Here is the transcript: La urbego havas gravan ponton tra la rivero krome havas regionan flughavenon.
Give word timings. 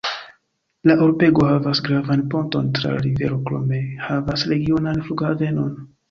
La 0.91 0.93
urbego 1.07 1.43
havas 1.49 1.81
gravan 1.89 2.23
ponton 2.33 2.71
tra 2.77 2.93
la 2.93 3.03
rivero 3.07 3.37
krome 3.49 3.81
havas 4.07 4.47
regionan 4.53 5.05
flughavenon. 5.11 5.77